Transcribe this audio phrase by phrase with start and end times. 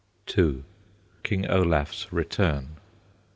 [0.35, 0.63] II.
[1.21, 2.77] KING OLAF'S RETURN.